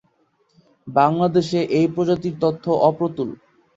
[0.87, 3.29] বাংলাদেশে এই প্রজাতির তথ্য অপ্রতুল।